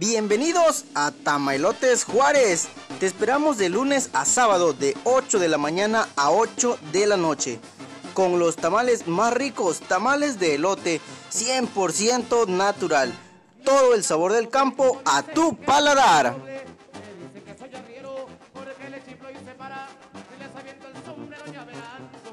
Bienvenidos 0.00 0.86
a 0.96 1.12
Tamailotes 1.12 2.02
Juárez. 2.04 2.66
Te 2.98 3.06
esperamos 3.06 3.58
de 3.58 3.68
lunes 3.68 4.10
a 4.12 4.24
sábado 4.24 4.72
de 4.72 4.96
8 5.04 5.38
de 5.38 5.48
la 5.48 5.56
mañana 5.56 6.08
a 6.16 6.32
8 6.32 6.78
de 6.90 7.06
la 7.06 7.16
noche. 7.16 7.60
Con 8.12 8.40
los 8.40 8.56
tamales 8.56 9.06
más 9.06 9.32
ricos, 9.32 9.78
tamales 9.78 10.40
de 10.40 10.56
elote 10.56 11.00
100% 11.32 12.48
natural. 12.48 13.14
Todo 13.64 13.94
el 13.94 14.02
sabor 14.02 14.32
del 14.32 14.48
campo 14.48 15.00
a 15.04 15.22
tu 15.22 15.54
paladar. 15.56 16.34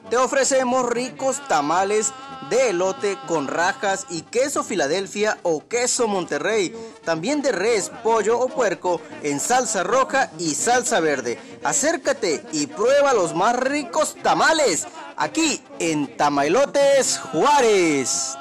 Te 0.10 0.18
ofrecemos 0.18 0.90
ricos 0.90 1.48
tamales 1.48 2.12
de 2.52 2.70
elote 2.70 3.18
con 3.28 3.48
rajas 3.48 4.06
y 4.10 4.24
queso 4.24 4.64
Filadelfia 4.64 5.40
o 5.44 5.66
queso 5.70 6.10
Monterrey, 6.10 6.76
también 7.06 7.42
de 7.42 7.54
res, 7.54 7.90
pollo 8.04 8.38
o 8.38 8.50
puerco 8.50 9.00
en 9.24 9.40
salsa 9.40 9.84
roja 9.84 10.30
y 10.38 10.54
salsa 10.54 11.00
verde. 11.00 11.40
Acércate 11.64 12.44
y 12.52 12.68
prueba 12.68 13.14
los 13.14 13.34
más 13.34 13.56
ricos 13.58 14.16
tamales 14.22 14.86
aquí 15.16 15.64
en 15.80 16.18
Tamailotes 16.18 17.20
Juárez. 17.32 18.36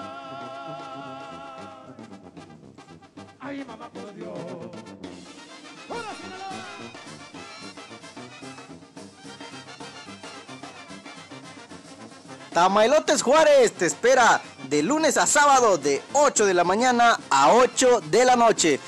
Tamailotes 12.60 13.22
Juárez 13.22 13.72
te 13.72 13.86
espera 13.86 14.38
de 14.68 14.82
lunes 14.82 15.16
a 15.16 15.26
sábado 15.26 15.78
de 15.78 16.02
8 16.12 16.44
de 16.44 16.52
la 16.52 16.62
mañana 16.62 17.18
a 17.30 17.54
8 17.54 18.02
de 18.10 18.22
la 18.26 18.36
noche. 18.36 18.78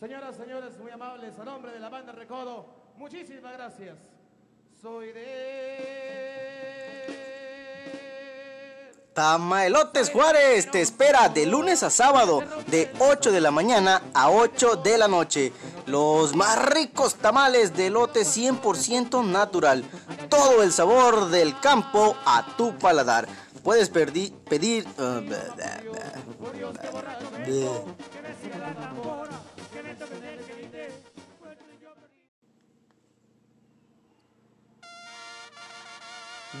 Señoras, 0.00 0.34
señores, 0.34 0.78
muy 0.78 0.90
amables, 0.90 1.38
a 1.38 1.44
nombre 1.44 1.72
de 1.72 1.78
la 1.78 1.90
banda 1.90 2.12
Recodo, 2.12 2.94
muchísimas 2.96 3.52
gracias. 3.52 3.98
Soy 4.80 5.12
de... 5.12 6.55
Tamailotes 9.16 10.10
Juárez 10.10 10.70
te 10.70 10.82
espera 10.82 11.30
de 11.30 11.46
lunes 11.46 11.82
a 11.82 11.88
sábado 11.88 12.42
de 12.66 12.92
8 12.98 13.32
de 13.32 13.40
la 13.40 13.50
mañana 13.50 14.02
a 14.12 14.30
8 14.30 14.76
de 14.76 14.98
la 14.98 15.08
noche. 15.08 15.54
Los 15.86 16.36
más 16.36 16.62
ricos 16.66 17.14
tamales 17.14 17.74
de 17.74 17.88
lote 17.88 18.26
100% 18.26 19.24
natural. 19.24 19.84
Todo 20.28 20.62
el 20.62 20.70
sabor 20.70 21.30
del 21.30 21.58
campo 21.60 22.14
a 22.26 22.44
tu 22.58 22.76
paladar. 22.76 23.26
Puedes 23.64 23.88
pedir... 23.88 24.86
uh, 24.98 25.22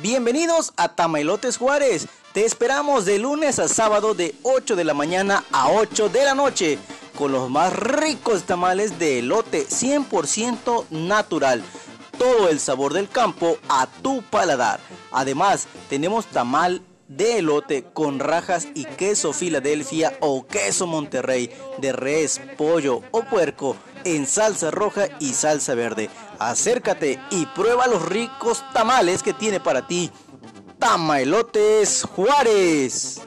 Bienvenidos 0.00 0.72
a 0.78 0.94
Tamailotes 0.94 1.58
Juárez. 1.58 2.08
Te 2.36 2.44
esperamos 2.44 3.06
de 3.06 3.18
lunes 3.18 3.58
a 3.58 3.66
sábado 3.66 4.12
de 4.12 4.34
8 4.42 4.76
de 4.76 4.84
la 4.84 4.92
mañana 4.92 5.42
a 5.52 5.70
8 5.70 6.10
de 6.10 6.22
la 6.22 6.34
noche 6.34 6.78
con 7.16 7.32
los 7.32 7.48
más 7.48 7.72
ricos 7.72 8.42
tamales 8.42 8.98
de 8.98 9.20
elote 9.20 9.66
100% 9.66 10.84
natural. 10.90 11.62
Todo 12.18 12.50
el 12.50 12.60
sabor 12.60 12.92
del 12.92 13.08
campo 13.08 13.56
a 13.70 13.86
tu 14.02 14.20
paladar. 14.20 14.80
Además, 15.12 15.66
tenemos 15.88 16.26
tamal 16.26 16.82
de 17.08 17.38
elote 17.38 17.84
con 17.94 18.18
rajas 18.18 18.68
y 18.74 18.84
queso 18.84 19.32
Filadelfia 19.32 20.18
o 20.20 20.46
queso 20.46 20.86
Monterrey 20.86 21.50
de 21.78 21.92
res, 21.92 22.38
pollo 22.58 23.00
o 23.12 23.22
puerco 23.22 23.78
en 24.04 24.26
salsa 24.26 24.70
roja 24.70 25.08
y 25.20 25.32
salsa 25.32 25.74
verde. 25.74 26.10
Acércate 26.38 27.18
y 27.30 27.46
prueba 27.46 27.86
los 27.86 28.04
ricos 28.06 28.62
tamales 28.74 29.22
que 29.22 29.32
tiene 29.32 29.58
para 29.58 29.86
ti 29.86 30.10
Tamailotes 30.86 32.04
Juárez. 32.14 33.20